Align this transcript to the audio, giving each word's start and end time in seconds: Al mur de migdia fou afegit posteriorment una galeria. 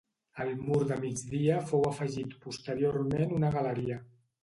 Al 0.45 0.53
mur 0.69 0.77
de 0.91 0.97
migdia 1.03 1.61
fou 1.73 1.87
afegit 1.91 2.35
posteriorment 2.49 3.41
una 3.41 3.57
galeria. 3.61 4.05